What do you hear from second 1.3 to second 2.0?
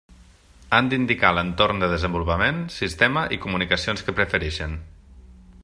l'entorn de